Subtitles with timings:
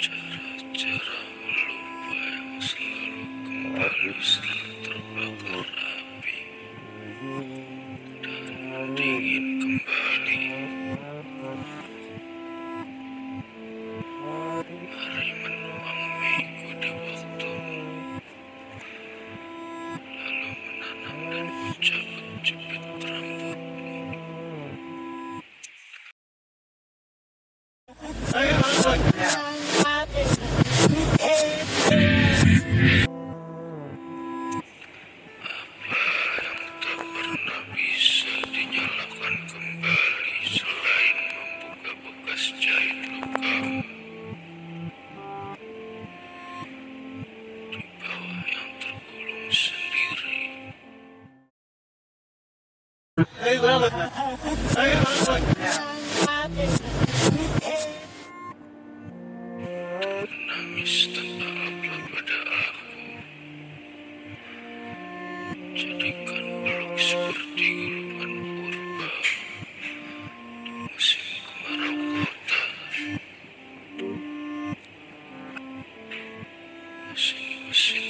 [0.00, 4.69] Cara-cara melupa yang selalu kembali
[60.10, 62.84] Menangis tanpa apa pada aku.
[65.76, 67.68] Jadikan peluk seperti
[68.16, 69.08] gulungan purba
[70.64, 72.60] di musim kemarau kota.
[77.12, 78.09] Mesin-mesin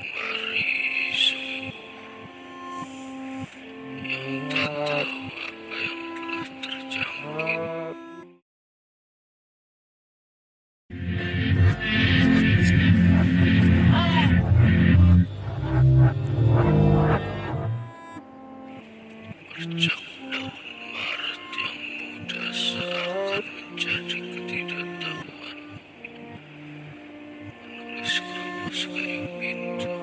[0.00, 0.66] mari
[1.10, 1.88] sungguh.
[4.06, 5.59] Yang tak tahu
[19.70, 20.02] Bercak
[20.34, 20.50] daun
[20.90, 25.58] Maret yang muda seakan menjadi ketidaktahuan.
[27.62, 29.94] Menulis kerumus kayu pintu.